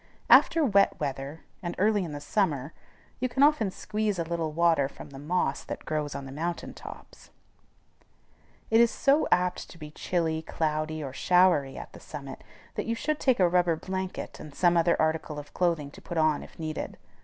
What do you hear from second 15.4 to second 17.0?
clothing to put on if needed.